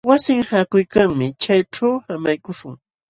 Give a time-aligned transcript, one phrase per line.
[0.09, 1.27] Wasin haakuykanmi.
[1.43, 2.75] Chayćhu samaykuśhun.